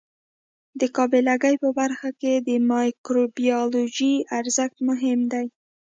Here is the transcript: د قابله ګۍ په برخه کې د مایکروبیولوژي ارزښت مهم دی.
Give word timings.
د 0.79 0.81
قابله 0.97 1.35
ګۍ 1.43 1.55
په 1.63 1.69
برخه 1.79 2.09
کې 2.21 2.33
د 2.47 2.49
مایکروبیولوژي 2.71 4.13
ارزښت 4.39 4.77
مهم 4.89 5.19
دی. 5.33 5.45